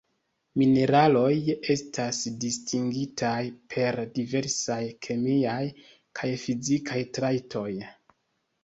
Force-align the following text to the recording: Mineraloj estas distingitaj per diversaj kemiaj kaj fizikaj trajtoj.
Mineraloj 0.59 1.33
estas 1.73 2.21
distingitaj 2.45 3.35
per 3.75 4.01
diversaj 4.17 4.81
kemiaj 5.09 5.63
kaj 6.23 6.33
fizikaj 6.47 7.01
trajtoj. 7.21 7.71